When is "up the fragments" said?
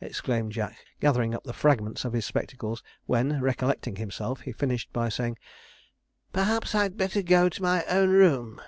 1.34-2.04